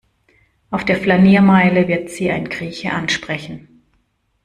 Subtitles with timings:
[0.71, 3.83] Auf der Flaniermeile wird Sie ein Grieche ansprechen.